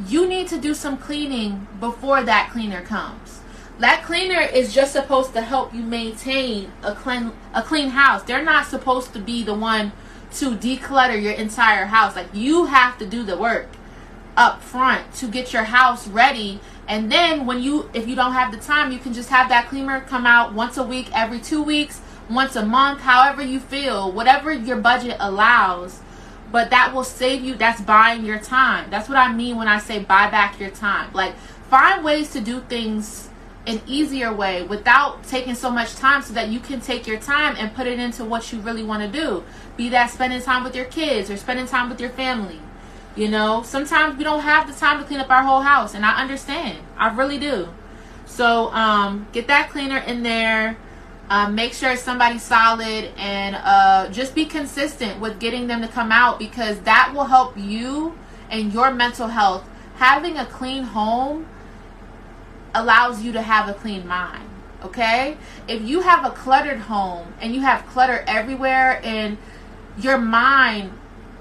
You 0.07 0.27
need 0.27 0.49
to 0.49 0.59
do 0.59 0.75
some 0.75 0.97
cleaning 0.97 1.67
before 1.81 2.23
that 2.23 2.51
cleaner 2.51 2.83
comes. 2.83 3.41
That 3.79 4.05
cleaner 4.05 4.41
is 4.41 4.73
just 4.73 4.93
supposed 4.93 5.33
to 5.35 5.41
help 5.41 5.75
you 5.75 5.83
maintain 5.83 6.71
a 6.83 6.95
clean 6.95 7.33
a 7.53 7.63
clean 7.63 7.91
house. 7.91 8.23
They're 8.23 8.45
not 8.45 8.67
supposed 8.67 9.13
to 9.13 9.19
be 9.19 9.43
the 9.43 9.55
one 9.55 9.93
to 10.35 10.57
declutter 10.57 11.21
your 11.21 11.33
entire 11.33 11.87
house. 11.87 12.17
Like 12.17 12.29
you 12.33 12.67
have 12.67 12.99
to 12.99 13.07
do 13.07 13.23
the 13.23 13.37
work 13.37 13.69
up 14.37 14.63
front 14.63 15.15
to 15.15 15.27
get 15.29 15.53
your 15.53 15.65
house 15.65 16.09
ready. 16.09 16.61
And 16.89 17.11
then 17.11 17.47
when 17.47 17.63
you 17.63 17.91
if 17.95 18.09
you 18.09 18.17
don't 18.17 18.33
have 18.33 18.53
the 18.53 18.59
time 18.59 18.93
you 18.93 18.99
can 18.99 19.13
just 19.13 19.29
have 19.29 19.49
that 19.49 19.69
cleaner 19.69 20.01
come 20.01 20.27
out 20.27 20.53
once 20.53 20.77
a 20.77 20.83
week 20.83 21.09
every 21.13 21.39
two 21.39 21.63
weeks 21.63 22.01
once 22.31 22.57
a 22.57 22.65
month 22.65 23.01
however 23.01 23.43
you 23.43 23.61
feel 23.61 24.11
whatever 24.11 24.53
your 24.53 24.79
budget 24.79 25.17
allows. 25.21 26.01
But 26.51 26.71
that 26.71 26.93
will 26.95 27.05
save 27.05 27.43
you 27.43 27.55
that's 27.55 27.81
buying 27.81 28.25
your 28.25 28.39
time. 28.39 28.91
That's 28.91 29.09
what 29.09 29.19
i 29.19 29.33
mean 29.33 29.57
when 29.57 29.69
i 29.69 29.79
say 29.79 30.01
buy 30.01 30.31
back 30.31 30.59
your 30.59 30.71
time. 30.71 31.11
Like 31.13 31.37
find 31.69 32.05
ways 32.05 32.33
to 32.33 32.41
do 32.41 32.61
things 32.61 33.29
an 33.67 33.81
easier 33.87 34.33
way 34.33 34.63
without 34.63 35.23
taking 35.25 35.55
so 35.55 35.71
much 35.71 35.95
time 35.95 36.23
so 36.23 36.35
that 36.35 36.49
you 36.49 36.59
can 36.59 36.81
take 36.81 37.07
your 37.07 37.19
time 37.19 37.55
and 37.59 37.75
put 37.75 37.87
it 37.87 37.99
into 37.99 38.25
what 38.25 38.53
you 38.53 38.61
really 38.61 38.83
want 38.83 39.03
to 39.03 39.21
do. 39.21 39.45
Be 39.77 39.89
that 39.91 40.11
spending 40.11 40.43
time 40.43 40.65
with 40.65 40.75
your 40.75 40.87
kids 40.87 41.31
or 41.31 41.37
spending 41.37 41.67
time 41.67 41.89
with 41.89 42.01
your 42.01 42.11
family. 42.11 42.61
You 43.15 43.29
know, 43.29 43.63
sometimes 43.63 44.17
we 44.17 44.25
don't 44.25 44.41
have 44.41 44.67
the 44.67 44.75
time 44.75 44.99
to 44.99 45.05
clean 45.05 45.21
up 45.21 45.31
our 45.31 45.43
whole 45.43 45.61
house, 45.61 45.95
and 45.95 46.05
I 46.05 46.21
understand. 46.21 46.79
I 46.97 47.15
really 47.15 47.39
do. 47.39 47.69
So, 48.25 48.73
um, 48.73 49.29
get 49.33 49.47
that 49.49 49.71
cleaner 49.71 49.99
in 49.99 50.23
there. 50.23 50.79
Uh, 51.29 51.49
make 51.49 51.73
sure 51.73 51.91
it's 51.93 52.03
somebody 52.03 52.39
solid 52.39 53.11
and 53.17 53.57
uh, 53.57 54.09
just 54.11 54.35
be 54.35 54.45
consistent 54.45 55.21
with 55.21 55.39
getting 55.39 55.67
them 55.67 55.81
to 55.81 55.89
come 55.89 56.13
out 56.13 56.39
because 56.39 56.79
that 56.81 57.13
will 57.15 57.25
help 57.25 57.57
you 57.57 58.19
and 58.51 58.73
your 58.73 58.93
mental 58.93 59.29
health. 59.29 59.65
Having 59.97 60.37
a 60.37 60.45
clean 60.47 60.83
home 60.83 61.47
allows 62.75 63.23
you 63.23 63.33
to 63.33 63.43
have 63.43 63.69
a 63.69 63.75
clean 63.75 64.07
mind. 64.07 64.49
Okay? 64.85 65.37
If 65.69 65.83
you 65.83 66.01
have 66.01 66.25
a 66.25 66.31
cluttered 66.31 66.81
home 66.81 67.35
and 67.41 67.55
you 67.55 67.61
have 67.61 67.87
clutter 67.87 68.25
everywhere 68.27 69.01
and 69.05 69.39
your 69.99 70.19
mind 70.19 70.93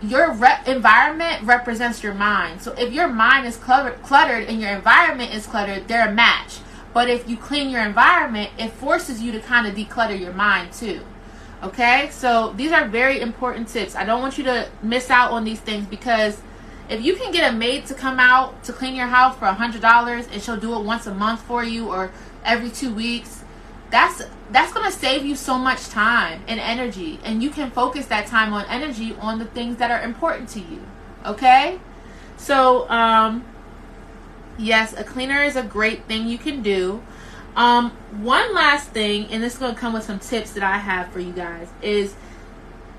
your 0.02 0.34
re- 0.34 0.62
environment 0.66 1.44
represents 1.44 2.02
your 2.02 2.14
mind. 2.14 2.62
So 2.62 2.74
if 2.74 2.92
your 2.92 3.08
mind 3.08 3.46
is 3.46 3.56
cluttered, 3.58 4.02
cluttered 4.02 4.48
and 4.48 4.60
your 4.60 4.72
environment 4.72 5.34
is 5.34 5.46
cluttered, 5.46 5.88
they're 5.88 6.10
a 6.10 6.12
match. 6.12 6.60
But 6.94 7.10
if 7.10 7.30
you 7.30 7.38
clean 7.38 7.70
your 7.70 7.84
environment, 7.86 8.50
it 8.58 8.72
forces 8.72 9.22
you 9.22 9.32
to 9.32 9.40
kind 9.40 9.68
of 9.68 9.76
declutter 9.76 10.20
your 10.20 10.34
mind 10.34 10.74
too. 10.74 11.02
Okay? 11.64 12.10
So 12.12 12.54
these 12.58 12.72
are 12.72 12.88
very 12.88 13.22
important 13.22 13.68
tips. 13.68 13.96
I 13.96 14.04
don't 14.04 14.22
want 14.22 14.38
you 14.38 14.44
to 14.46 14.70
miss 14.82 15.10
out 15.10 15.32
on 15.32 15.44
these 15.44 15.60
things 15.60 15.86
because 15.86 16.42
if 16.92 17.02
you 17.02 17.16
can 17.16 17.32
get 17.32 17.52
a 17.52 17.56
maid 17.56 17.86
to 17.88 17.94
come 17.94 18.20
out 18.20 18.64
to 18.64 18.74
clean 18.74 18.96
your 18.96 19.08
house 19.08 19.38
for 19.38 19.46
a 19.46 19.54
hundred 19.54 19.82
dollars 19.82 20.28
and 20.32 20.42
she'll 20.42 20.58
do 20.58 20.76
it 20.76 20.84
once 20.84 21.08
a 21.08 21.14
month 21.14 21.42
for 21.42 21.64
you 21.64 21.90
or 21.90 22.12
every 22.44 22.70
two 22.70 22.94
weeks 22.94 23.44
that's 23.92 24.22
that's 24.52 24.72
to 24.72 24.92
save 24.92 25.26
you 25.26 25.36
so 25.36 25.58
much 25.58 25.90
time 25.90 26.42
and 26.48 26.60
energy. 26.60 27.20
And 27.24 27.44
you 27.44 27.50
can 27.50 27.72
focus 27.72 28.06
that 28.08 28.26
time 28.26 28.54
on 28.54 28.66
energy 28.66 29.16
on 29.20 29.38
the 29.38 29.46
things 29.46 29.78
that 29.78 29.92
are 29.92 30.02
important 30.02 30.50
to 30.50 30.60
you 30.60 30.82
okay? 31.26 31.80
So 32.38 32.90
um 32.90 33.46
yes 34.58 34.94
a 34.94 35.04
cleaner 35.04 35.44
is 35.44 35.56
a 35.56 35.64
great 35.64 36.06
thing 36.06 36.28
you 36.28 36.38
can 36.38 36.62
do. 36.62 37.04
Um 37.56 37.92
one 38.22 38.54
last 38.54 38.90
thing 38.90 39.28
and 39.28 39.44
this 39.44 39.54
is 39.54 39.60
to 39.60 39.74
come 39.74 39.94
with 39.94 40.04
some 40.04 40.20
tips 40.20 40.52
that 40.54 40.64
i 40.64 40.78
have 40.78 41.12
for 41.12 41.20
you 41.20 41.34
guys 41.34 41.70
is 41.82 42.16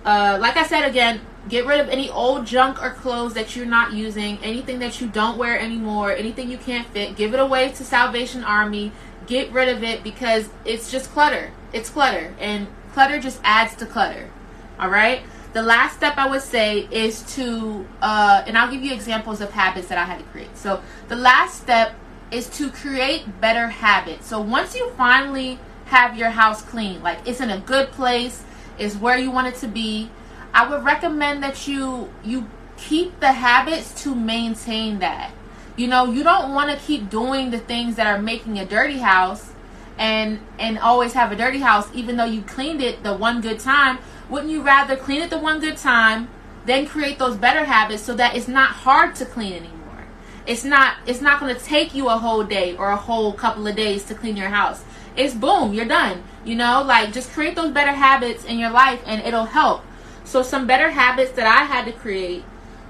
uh 0.05 0.37
like 0.41 0.57
i 0.57 0.67
said 0.67 0.87
again 0.87 1.21
Get 1.49 1.67
rid 1.67 1.81
of 1.81 1.89
any 1.89 2.09
old 2.09 2.47
junk 2.47 2.83
or 2.83 2.91
clothes 2.91 3.35
that 3.35 3.57
you're 3.57 3.67
not 3.67 3.93
using, 3.93 4.39
anything 4.39 4.79
that 4.79 5.01
you 5.01 5.09
don't 5.09 5.37
wear 5.37 5.59
anymore, 5.59 6.13
anything 6.13 6.51
you 6.51 6.59
can't 6.59 6.87
fit. 6.89 7.17
Give 7.17 7.35
it 7.35 7.41
away 7.41 7.71
to 7.73 7.85
Salvation 7.85 8.45
Army. 8.45 8.93
Get 9.27 9.51
rid 9.53 9.69
of 9.69 9.83
it 9.83 10.05
because 10.05 10.49
it's 10.65 10.91
just 10.91 11.11
clutter. 11.11 11.51
It's 11.73 11.91
clutter, 11.91 12.35
and 12.39 12.69
clutter 12.93 13.19
just 13.19 13.41
adds 13.43 13.75
to 13.77 13.87
clutter. 13.87 14.31
All 14.79 14.89
right? 14.89 15.23
The 15.53 15.63
last 15.63 15.97
step 15.97 16.17
I 16.17 16.29
would 16.29 16.43
say 16.43 16.89
is 16.91 17.23
to, 17.35 17.87
uh, 18.01 18.43
and 18.47 18.57
I'll 18.57 18.71
give 18.71 18.83
you 18.83 18.95
examples 18.95 19.41
of 19.41 19.51
habits 19.51 19.89
that 19.89 19.99
I 19.99 20.05
had 20.05 20.19
to 20.19 20.25
create. 20.25 20.57
So 20.57 20.81
the 21.09 21.17
last 21.17 21.61
step 21.61 21.95
is 22.31 22.49
to 22.57 22.71
create 22.71 23.41
better 23.41 23.69
habits. 23.69 24.27
So 24.27 24.41
once 24.41 24.75
you 24.75 24.91
finally 24.93 25.59
have 25.87 26.17
your 26.17 26.31
house 26.31 26.63
clean, 26.63 27.03
like 27.03 27.19
it's 27.27 27.41
in 27.41 27.51
a 27.51 27.59
good 27.59 27.91
place, 27.93 28.43
it's 28.79 28.97
where 28.97 29.19
you 29.19 29.31
want 29.31 29.49
it 29.49 29.57
to 29.57 29.69
be, 29.69 30.11
I 30.55 30.69
would 30.69 30.85
recommend 30.85 31.43
that 31.43 31.67
you 31.67 32.13
you 32.25 32.49
keep 32.77 33.21
the 33.21 33.33
habits 33.33 34.03
to 34.03 34.15
maintain 34.15 34.99
that. 34.99 35.33
You 35.77 35.87
know, 35.87 36.13
you 36.13 36.23
don't 36.23 36.53
want 36.55 36.71
to 36.71 36.85
keep 36.85 37.09
doing 37.09 37.51
the 37.51 37.59
things 37.59 37.97
that 37.97 38.07
are 38.07 38.21
making 38.21 38.59
a 38.59 38.67
dirty 38.67 38.99
house 38.99 39.53
and 39.99 40.41
and 40.59 40.79
always 40.79 41.15
have 41.15 41.33
a 41.33 41.37
dirty 41.37 41.61
house 41.61 41.89
even 41.95 42.17
though 42.17 42.25
you 42.25 42.43
cleaned 42.43 42.83
it 42.83 43.03
the 43.03 43.15
one 43.15 43.41
good 43.41 43.61
time. 43.61 43.99
Wouldn't 44.29 44.51
you 44.51 44.63
rather 44.63 44.97
clean 44.97 45.23
it 45.23 45.31
the 45.31 45.39
one 45.39 45.61
good 45.61 45.77
time, 45.77 46.29
then 46.67 46.87
create 46.87 47.19
those 47.19 47.37
better 47.37 47.65
habits 47.65 48.03
so 48.03 48.15
that 48.15 48.37
it's 48.37 48.49
not 48.49 48.71
hard 48.71 49.15
to 49.17 49.25
clean 49.25 49.55
anymore? 49.55 50.07
It's 50.47 50.65
not 50.65 50.97
it's 51.07 51.23
not 51.23 51.41
going 51.41 51.55
to 51.55 51.61
take 51.63 51.95
you 51.95 52.09
a 52.09 52.19
whole 52.19 52.45
day 52.45 52.77
or 52.77 52.91
a 52.91 52.97
whole 52.97 53.33
couple 53.33 53.67
of 53.67 53.75
days 53.75 54.05
to 54.05 54.15
clean 54.15 54.37
your 54.37 54.51
house. 54.51 54.85
It's 55.17 55.35
boom, 55.35 55.73
you're 55.73 55.87
done. 55.87 56.25
You 56.45 56.57
know, 56.57 56.83
like 56.83 57.13
just 57.13 57.31
create 57.31 57.55
those 57.55 57.71
better 57.71 57.93
habits 57.93 58.45
in 58.45 58.59
your 58.59 58.71
life 58.71 59.01
and 59.07 59.23
it'll 59.23 59.45
help 59.45 59.83
so 60.25 60.43
some 60.43 60.67
better 60.67 60.91
habits 60.91 61.33
that 61.33 61.47
I 61.47 61.65
had 61.65 61.85
to 61.87 61.93
create. 61.93 62.45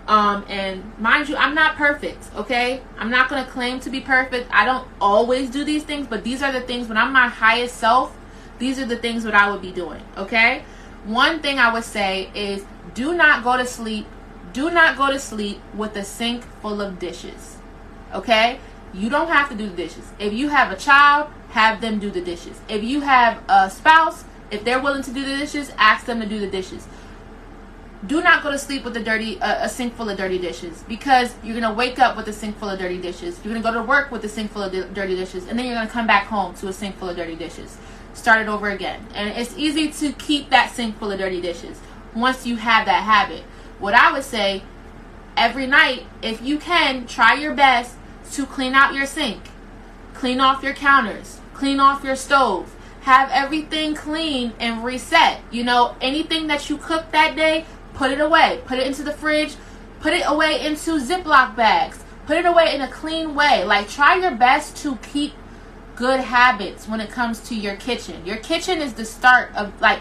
Um, 0.08 0.44
and 0.48 0.82
mind 0.98 1.28
you, 1.28 1.36
I'm 1.36 1.54
not 1.54 1.76
perfect, 1.76 2.30
okay? 2.34 2.82
I'm 2.98 3.10
not 3.10 3.28
gonna 3.28 3.46
claim 3.46 3.78
to 3.80 3.90
be 3.90 4.00
perfect. 4.00 4.50
I 4.52 4.64
don't 4.64 4.86
always 5.00 5.48
do 5.48 5.64
these 5.64 5.84
things, 5.84 6.06
but 6.08 6.24
these 6.24 6.42
are 6.42 6.50
the 6.50 6.60
things 6.60 6.88
when 6.88 6.96
I'm 6.96 7.12
my 7.12 7.28
highest 7.28 7.76
self, 7.76 8.16
these 8.58 8.78
are 8.78 8.86
the 8.86 8.96
things 8.96 9.22
that 9.24 9.34
I 9.34 9.50
would 9.50 9.62
be 9.62 9.70
doing, 9.70 10.02
okay? 10.16 10.64
One 11.04 11.40
thing 11.40 11.58
I 11.58 11.72
would 11.72 11.84
say 11.84 12.30
is 12.34 12.64
do 12.94 13.14
not 13.14 13.44
go 13.44 13.56
to 13.56 13.66
sleep, 13.66 14.06
do 14.52 14.70
not 14.70 14.96
go 14.96 15.10
to 15.12 15.18
sleep 15.18 15.60
with 15.74 15.96
a 15.96 16.04
sink 16.04 16.44
full 16.60 16.80
of 16.80 16.98
dishes. 16.98 17.56
Okay? 18.12 18.58
You 18.92 19.08
don't 19.08 19.28
have 19.28 19.48
to 19.48 19.54
do 19.54 19.68
the 19.68 19.76
dishes. 19.76 20.12
If 20.18 20.32
you 20.32 20.48
have 20.48 20.70
a 20.70 20.76
child, 20.76 21.30
have 21.50 21.80
them 21.80 21.98
do 21.98 22.10
the 22.10 22.20
dishes. 22.20 22.60
If 22.68 22.84
you 22.84 23.00
have 23.00 23.42
a 23.48 23.70
spouse, 23.70 24.24
if 24.50 24.64
they're 24.64 24.80
willing 24.80 25.02
to 25.02 25.12
do 25.12 25.24
the 25.24 25.38
dishes, 25.38 25.72
ask 25.78 26.06
them 26.06 26.20
to 26.20 26.26
do 26.26 26.38
the 26.38 26.46
dishes 26.46 26.86
do 28.06 28.20
not 28.20 28.42
go 28.42 28.50
to 28.50 28.58
sleep 28.58 28.84
with 28.84 28.96
a 28.96 29.02
dirty 29.02 29.40
uh, 29.40 29.64
a 29.64 29.68
sink 29.68 29.94
full 29.94 30.08
of 30.08 30.18
dirty 30.18 30.38
dishes 30.38 30.82
because 30.88 31.34
you're 31.44 31.58
gonna 31.58 31.74
wake 31.74 31.98
up 31.98 32.16
with 32.16 32.26
a 32.28 32.32
sink 32.32 32.58
full 32.58 32.68
of 32.68 32.78
dirty 32.78 33.00
dishes. 33.00 33.38
You're 33.44 33.54
gonna 33.54 33.62
go 33.62 33.72
to 33.80 33.86
work 33.86 34.10
with 34.10 34.24
a 34.24 34.28
sink 34.28 34.50
full 34.50 34.62
of 34.62 34.72
di- 34.72 34.88
dirty 34.92 35.14
dishes, 35.14 35.46
and 35.46 35.58
then 35.58 35.66
you're 35.66 35.76
gonna 35.76 35.88
come 35.88 36.06
back 36.06 36.26
home 36.26 36.54
to 36.56 36.68
a 36.68 36.72
sink 36.72 36.96
full 36.96 37.08
of 37.08 37.16
dirty 37.16 37.36
dishes. 37.36 37.76
Start 38.14 38.42
it 38.42 38.48
over 38.48 38.70
again, 38.70 39.06
and 39.14 39.30
it's 39.30 39.56
easy 39.56 39.90
to 39.90 40.12
keep 40.14 40.50
that 40.50 40.70
sink 40.70 40.98
full 40.98 41.12
of 41.12 41.18
dirty 41.18 41.40
dishes 41.40 41.80
once 42.14 42.46
you 42.46 42.56
have 42.56 42.86
that 42.86 43.04
habit. 43.04 43.44
What 43.78 43.94
I 43.94 44.12
would 44.12 44.24
say, 44.24 44.62
every 45.36 45.66
night, 45.66 46.04
if 46.22 46.42
you 46.42 46.58
can, 46.58 47.06
try 47.06 47.34
your 47.34 47.54
best 47.54 47.96
to 48.32 48.46
clean 48.46 48.74
out 48.74 48.94
your 48.94 49.06
sink, 49.06 49.42
clean 50.12 50.40
off 50.40 50.62
your 50.62 50.74
counters, 50.74 51.40
clean 51.54 51.78
off 51.78 52.04
your 52.04 52.16
stove. 52.16 52.74
Have 53.02 53.30
everything 53.32 53.96
clean 53.96 54.52
and 54.60 54.84
reset. 54.84 55.40
You 55.50 55.64
know, 55.64 55.96
anything 56.00 56.46
that 56.46 56.70
you 56.70 56.78
cooked 56.78 57.10
that 57.10 57.34
day, 57.34 57.64
Put 57.94 58.10
it 58.10 58.20
away. 58.20 58.60
Put 58.66 58.78
it 58.78 58.86
into 58.86 59.02
the 59.02 59.12
fridge. 59.12 59.56
Put 60.00 60.12
it 60.12 60.22
away 60.26 60.64
into 60.64 60.98
Ziploc 60.98 61.54
bags. 61.56 62.02
Put 62.26 62.36
it 62.36 62.46
away 62.46 62.74
in 62.74 62.80
a 62.80 62.88
clean 62.88 63.34
way. 63.34 63.64
Like, 63.64 63.88
try 63.88 64.16
your 64.16 64.32
best 64.32 64.76
to 64.78 64.96
keep 64.96 65.32
good 65.96 66.20
habits 66.20 66.88
when 66.88 67.00
it 67.00 67.10
comes 67.10 67.40
to 67.48 67.54
your 67.54 67.76
kitchen. 67.76 68.24
Your 68.24 68.38
kitchen 68.38 68.80
is 68.80 68.94
the 68.94 69.04
start 69.04 69.54
of, 69.54 69.80
like, 69.80 70.00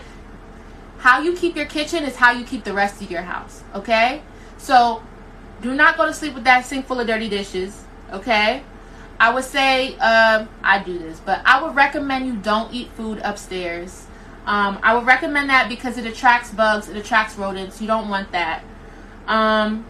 how 1.00 1.22
you 1.22 1.36
keep 1.36 1.56
your 1.56 1.66
kitchen 1.66 2.04
is 2.04 2.16
how 2.16 2.32
you 2.32 2.46
keep 2.46 2.64
the 2.64 2.74
rest 2.74 3.02
of 3.02 3.10
your 3.10 3.24
house. 3.24 3.64
Okay? 3.76 4.22
So, 4.58 5.02
do 5.62 5.74
not 5.74 5.98
go 5.98 6.06
to 6.06 6.14
sleep 6.14 6.34
with 6.36 6.44
that 6.44 6.66
sink 6.66 6.86
full 6.86 7.00
of 7.00 7.08
dirty 7.08 7.30
dishes. 7.30 7.84
Okay? 8.12 8.64
I 9.20 9.32
would 9.32 9.44
say, 9.44 9.96
uh, 10.00 10.46
I 10.64 10.84
do 10.84 10.98
this, 10.98 11.20
but 11.20 11.42
I 11.46 11.62
would 11.62 11.76
recommend 11.76 12.26
you 12.26 12.36
don't 12.38 12.74
eat 12.74 12.90
food 12.94 13.20
upstairs. 13.24 14.08
Um, 14.46 14.80
I 14.82 14.96
would 14.96 15.06
recommend 15.06 15.50
that 15.50 15.70
because 15.70 15.98
it 15.98 16.06
attracts 16.06 16.52
bugs, 16.52 16.90
it 16.90 16.98
attracts 16.98 17.36
rodents. 17.38 17.80
You 17.80 17.88
don't 17.88 18.10
want 18.10 18.32
that. 18.32 18.64
Um, 19.28 19.86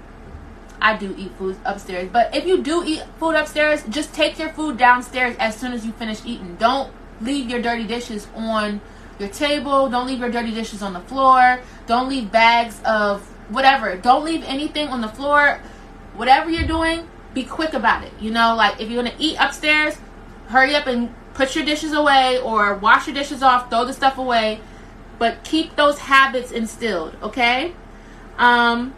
I 0.82 0.98
do 0.98 1.16
eat 1.18 1.32
food 1.38 1.58
upstairs, 1.64 2.10
but 2.12 2.36
if 2.36 2.46
you 2.46 2.62
do 2.62 2.84
eat 2.86 3.04
food 3.20 3.36
upstairs, 3.36 3.84
just 3.90 4.14
take 4.14 4.40
your 4.40 4.50
food 4.50 4.78
downstairs 4.78 5.36
as 5.40 5.56
soon 5.56 5.74
as 5.74 5.86
you 5.86 5.92
finish 5.94 6.22
eating. 6.26 6.56
Don't 6.60 6.92
leave 7.22 7.50
your 7.50 7.62
dirty 7.62 7.86
dishes 7.86 8.28
on 8.36 8.82
your 9.20 9.30
table. 9.30 9.90
Don't 9.90 10.08
leave 10.08 10.20
your 10.20 10.32
dirty 10.32 10.52
dishes 10.52 10.82
on 10.82 10.94
the 10.94 11.00
floor. 11.00 11.62
Don't 11.86 12.10
leave 12.10 12.32
bags 12.32 12.82
of 12.84 13.22
whatever. 13.50 13.96
Don't 13.96 14.26
leave 14.26 14.44
anything 14.44 14.88
on 14.88 15.02
the 15.02 15.08
floor. 15.08 15.62
Whatever 16.16 16.50
you're 16.50 16.68
doing, 16.68 17.08
be 17.34 17.44
quick 17.44 17.74
about 17.74 18.04
it. 18.04 18.12
You 18.20 18.32
know, 18.32 18.56
like 18.56 18.82
if 18.82 18.90
you're 18.90 19.02
gonna 19.02 19.16
eat 19.20 19.38
upstairs, 19.40 19.98
hurry 20.48 20.76
up 20.76 20.88
and 20.88 21.14
put 21.34 21.56
your 21.56 21.66
dishes 21.66 21.94
away 21.94 22.40
or 22.40 22.76
wash 22.76 23.08
your 23.08 23.14
dishes 23.14 23.42
off, 23.42 23.70
throw 23.70 23.86
the 23.86 23.94
stuff 23.94 24.18
away, 24.18 24.60
but 25.18 25.44
keep 25.44 25.76
those 25.76 26.00
habits 26.00 26.52
instilled, 26.52 27.16
okay? 27.22 27.74
Um, 28.38 28.94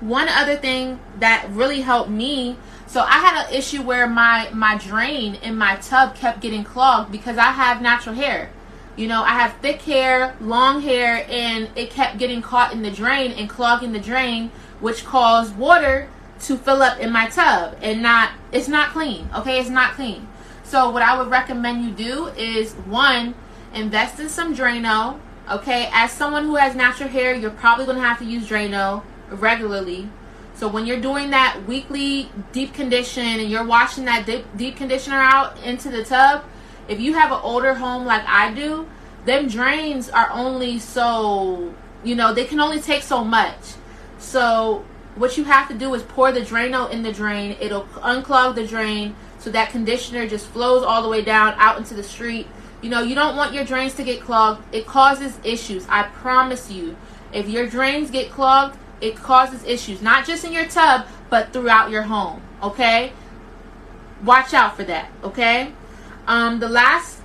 one 0.00 0.28
other 0.28 0.56
thing 0.56 0.98
that 1.18 1.46
really 1.50 1.82
helped 1.82 2.10
me 2.10 2.56
so 2.86 3.00
i 3.02 3.18
had 3.18 3.46
an 3.46 3.54
issue 3.54 3.82
where 3.82 4.06
my 4.06 4.48
my 4.52 4.76
drain 4.78 5.34
in 5.36 5.56
my 5.56 5.76
tub 5.76 6.14
kept 6.14 6.40
getting 6.40 6.64
clogged 6.64 7.12
because 7.12 7.36
i 7.36 7.52
have 7.52 7.82
natural 7.82 8.14
hair. 8.14 8.50
You 8.96 9.06
know 9.08 9.22
i 9.22 9.34
have 9.34 9.54
thick 9.58 9.82
hair 9.82 10.34
long 10.40 10.80
hair 10.80 11.26
and 11.28 11.68
it 11.76 11.90
kept 11.90 12.18
getting 12.18 12.42
caught 12.42 12.72
in 12.72 12.82
the 12.82 12.90
drain 12.90 13.32
and 13.32 13.48
clogging 13.48 13.92
the 13.92 14.00
drain 14.00 14.50
which 14.80 15.04
caused 15.04 15.56
water 15.56 16.08
to 16.40 16.56
fill 16.56 16.82
up 16.82 16.98
in 16.98 17.12
my 17.12 17.28
tub 17.28 17.76
and 17.82 18.02
not 18.02 18.32
it's 18.52 18.68
not 18.68 18.90
clean 18.90 19.28
okay? 19.36 19.60
It's 19.60 19.70
not 19.70 19.92
clean 19.92 20.26
so 20.70 20.88
what 20.88 21.02
I 21.02 21.18
would 21.18 21.28
recommend 21.28 21.84
you 21.84 21.90
do 21.90 22.26
is 22.28 22.74
one, 22.74 23.34
invest 23.74 24.20
in 24.20 24.28
some 24.28 24.54
Drano. 24.54 25.18
Okay, 25.50 25.90
as 25.92 26.12
someone 26.12 26.44
who 26.44 26.54
has 26.54 26.76
natural 26.76 27.08
hair, 27.08 27.34
you're 27.34 27.50
probably 27.50 27.86
gonna 27.86 27.98
have 27.98 28.20
to 28.20 28.24
use 28.24 28.48
Drano 28.48 29.02
regularly. 29.30 30.08
So 30.54 30.68
when 30.68 30.86
you're 30.86 31.00
doing 31.00 31.30
that 31.30 31.64
weekly 31.66 32.30
deep 32.52 32.72
condition 32.72 33.24
and 33.24 33.50
you're 33.50 33.64
washing 33.64 34.04
that 34.04 34.26
deep, 34.26 34.44
deep 34.56 34.76
conditioner 34.76 35.16
out 35.16 35.60
into 35.64 35.88
the 35.88 36.04
tub, 36.04 36.44
if 36.86 37.00
you 37.00 37.14
have 37.14 37.32
an 37.32 37.40
older 37.42 37.74
home 37.74 38.06
like 38.06 38.22
I 38.28 38.54
do, 38.54 38.86
them 39.24 39.48
drains 39.48 40.08
are 40.08 40.30
only 40.30 40.78
so, 40.78 41.74
you 42.04 42.14
know, 42.14 42.32
they 42.32 42.44
can 42.44 42.60
only 42.60 42.80
take 42.80 43.02
so 43.02 43.24
much. 43.24 43.74
So 44.18 44.84
what 45.16 45.36
you 45.36 45.42
have 45.44 45.66
to 45.66 45.74
do 45.74 45.92
is 45.94 46.04
pour 46.04 46.30
the 46.30 46.42
Drano 46.42 46.88
in 46.88 47.02
the 47.02 47.12
drain. 47.12 47.56
It'll 47.60 47.86
unclog 47.96 48.54
the 48.54 48.64
drain 48.64 49.16
so 49.40 49.50
that 49.50 49.70
conditioner 49.70 50.28
just 50.28 50.46
flows 50.46 50.84
all 50.84 51.02
the 51.02 51.08
way 51.08 51.22
down 51.22 51.54
out 51.56 51.78
into 51.78 51.94
the 51.94 52.02
street. 52.02 52.46
You 52.82 52.90
know, 52.90 53.02
you 53.02 53.14
don't 53.14 53.36
want 53.36 53.52
your 53.52 53.64
drains 53.64 53.94
to 53.94 54.04
get 54.04 54.20
clogged. 54.20 54.62
It 54.72 54.86
causes 54.86 55.38
issues. 55.42 55.86
I 55.88 56.04
promise 56.04 56.70
you. 56.70 56.96
If 57.32 57.48
your 57.48 57.66
drains 57.66 58.10
get 58.10 58.30
clogged, 58.30 58.76
it 59.00 59.16
causes 59.16 59.64
issues, 59.64 60.02
not 60.02 60.26
just 60.26 60.44
in 60.44 60.52
your 60.52 60.66
tub, 60.66 61.06
but 61.30 61.52
throughout 61.52 61.90
your 61.90 62.02
home. 62.02 62.42
Okay? 62.62 63.12
Watch 64.22 64.52
out 64.52 64.76
for 64.76 64.84
that. 64.84 65.10
Okay? 65.24 65.72
Um, 66.26 66.60
the 66.60 66.68
last, 66.68 67.20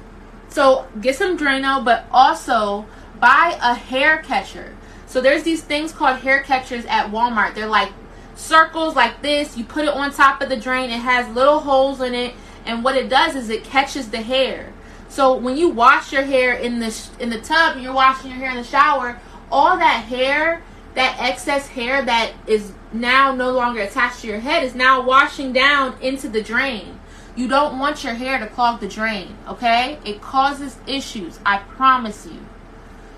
so 0.50 0.88
get 1.02 1.16
some 1.16 1.38
Drano, 1.38 1.84
but 1.84 2.06
also 2.12 2.86
buy 3.20 3.58
a 3.62 3.74
hair 3.74 4.20
catcher. 4.20 4.76
So 5.06 5.22
there's 5.22 5.44
these 5.44 5.62
things 5.62 5.92
called 5.92 6.20
hair 6.20 6.42
catchers 6.44 6.86
at 6.86 7.12
Walmart. 7.12 7.56
They're 7.56 7.68
like 7.68 7.92
circles 8.36 8.96
like 8.96 9.22
this. 9.22 9.58
You 9.58 9.64
put 9.64 9.86
it 9.86 9.94
on 9.94 10.12
top 10.12 10.42
of 10.42 10.50
the 10.50 10.58
drain. 10.58 10.90
It 10.90 11.00
has 11.00 11.34
little 11.34 11.60
holes 11.60 12.02
in 12.02 12.14
it, 12.14 12.34
and 12.66 12.84
what 12.84 12.96
it 12.96 13.10
does 13.10 13.36
is 13.36 13.50
it 13.50 13.64
catches 13.64 14.10
the 14.10 14.22
hair. 14.22 14.74
So 15.10 15.36
when 15.36 15.56
you 15.58 15.70
wash 15.70 16.12
your 16.12 16.24
hair 16.24 16.54
in 16.54 16.80
the 16.80 17.10
in 17.20 17.30
the 17.30 17.40
tub, 17.40 17.78
you're 17.78 17.94
washing 17.94 18.32
your 18.32 18.40
hair 18.40 18.52
in 18.52 18.58
the 18.58 18.64
shower, 18.64 19.20
all 19.52 19.78
that 19.78 20.06
hair, 20.06 20.62
that 20.96 21.18
excess 21.20 21.68
hair 21.68 22.04
that 22.04 22.34
is 22.48 22.74
now 22.92 23.34
no 23.34 23.52
longer 23.52 23.82
attached 23.82 24.22
to 24.22 24.28
your 24.28 24.40
head 24.40 24.64
is 24.64 24.76
now 24.76 25.02
washing 25.02 25.54
down 25.54 25.96
into 26.02 26.28
the 26.28 26.42
drain. 26.42 27.00
You 27.36 27.48
don't 27.50 27.78
want 27.78 28.04
your 28.04 28.14
hair 28.14 28.40
to 28.40 28.48
clog 28.48 28.80
the 28.80 28.88
drain, 28.88 29.36
okay? 29.48 30.00
It 30.06 30.22
causes 30.22 30.78
issues, 30.88 31.40
I 31.46 31.58
promise 31.58 32.26
you. 32.26 32.46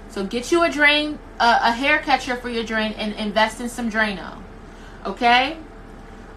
So 0.09 0.25
get 0.25 0.51
you 0.51 0.63
a 0.63 0.71
drain, 0.71 1.19
a 1.39 1.71
hair 1.71 1.99
catcher 1.99 2.35
for 2.35 2.49
your 2.49 2.63
drain 2.63 2.93
and 2.93 3.13
invest 3.13 3.61
in 3.61 3.69
some 3.69 3.91
Drano, 3.91 4.41
okay? 5.07 5.57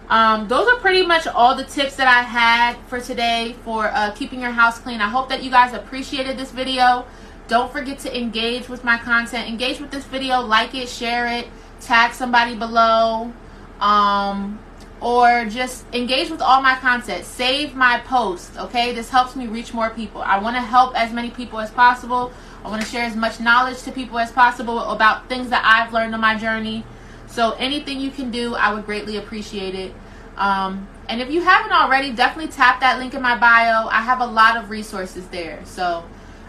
Um, 0.09 0.49
those 0.49 0.67
are 0.67 0.77
pretty 0.79 1.05
much 1.05 1.25
all 1.25 1.55
the 1.55 1.63
tips 1.63 1.95
that 1.95 2.07
I 2.07 2.23
had 2.23 2.75
for 2.87 2.99
today 2.99 3.55
for 3.63 3.85
uh, 3.87 4.11
keeping 4.11 4.41
your 4.41 4.51
house 4.51 4.77
clean. 4.77 4.99
I 4.99 5.07
hope 5.07 5.29
that 5.29 5.41
you 5.41 5.49
guys 5.49 5.73
appreciated 5.73 6.37
this 6.37 6.51
video. 6.51 7.05
Don't 7.47 7.71
forget 7.71 7.99
to 7.99 8.17
engage 8.17 8.67
with 8.67 8.83
my 8.83 8.97
content. 8.97 9.47
Engage 9.47 9.79
with 9.79 9.91
this 9.91 10.03
video, 10.03 10.41
like 10.41 10.75
it, 10.75 10.89
share 10.89 11.27
it, 11.27 11.47
tag 11.79 12.13
somebody 12.13 12.55
below, 12.55 13.31
um, 13.79 14.59
or 14.99 15.45
just 15.45 15.85
engage 15.93 16.29
with 16.29 16.41
all 16.41 16.61
my 16.61 16.75
content. 16.75 17.23
Save 17.25 17.73
my 17.73 17.99
posts, 17.99 18.57
okay? 18.57 18.93
This 18.93 19.09
helps 19.09 19.35
me 19.35 19.47
reach 19.47 19.73
more 19.73 19.89
people. 19.91 20.21
I 20.21 20.39
want 20.39 20.57
to 20.57 20.61
help 20.61 20.93
as 20.93 21.13
many 21.13 21.29
people 21.29 21.59
as 21.59 21.71
possible. 21.71 22.33
I 22.65 22.69
want 22.69 22.81
to 22.81 22.87
share 22.87 23.05
as 23.05 23.15
much 23.15 23.39
knowledge 23.39 23.81
to 23.83 23.91
people 23.91 24.19
as 24.19 24.31
possible 24.31 24.79
about 24.79 25.29
things 25.29 25.49
that 25.49 25.63
I've 25.65 25.93
learned 25.93 26.13
on 26.13 26.21
my 26.21 26.35
journey. 26.37 26.83
So 27.31 27.51
anything 27.53 27.99
you 27.99 28.11
can 28.11 28.29
do, 28.29 28.55
I 28.55 28.73
would 28.73 28.85
greatly 28.85 29.17
appreciate 29.17 29.73
it. 29.73 29.93
Um, 30.37 30.87
and 31.07 31.21
if 31.21 31.29
you 31.29 31.41
haven't 31.41 31.71
already, 31.71 32.11
definitely 32.11 32.51
tap 32.51 32.79
that 32.81 32.99
link 32.99 33.13
in 33.13 33.21
my 33.21 33.37
bio. 33.37 33.87
I 33.87 34.01
have 34.01 34.21
a 34.21 34.25
lot 34.25 34.57
of 34.57 34.69
resources 34.69 35.27
there. 35.27 35.63
So 35.65 36.03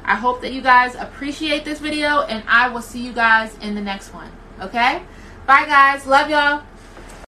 I 0.05 0.17
hope 0.17 0.41
that 0.43 0.53
you 0.53 0.61
guys 0.61 0.95
appreciate 0.95 1.65
this 1.65 1.79
video 1.79 2.23
and 2.23 2.43
I 2.49 2.69
will 2.69 2.83
see 2.83 3.05
you 3.05 3.13
guys 3.13 3.57
in 3.59 3.75
the 3.75 3.81
next 3.81 4.13
one. 4.13 4.31
Okay? 4.61 5.03
Bye 5.47 5.67
guys. 5.67 6.07
Love 6.07 6.31
y'all. 6.31 6.63